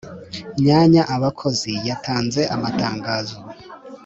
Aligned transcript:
myanya 0.61 1.03
abakozi 1.15 1.71
yatanze 1.87 2.41
amatangazo 2.55 3.37